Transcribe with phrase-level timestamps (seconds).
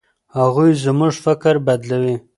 [0.37, 2.15] هغوی زموږ فکر بدلوي.